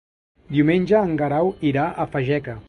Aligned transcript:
Diumenge 0.55 1.03
en 1.09 1.13
Guerau 1.21 1.53
irà 1.73 1.85
a 1.91 2.09
Fageca. 2.17 2.59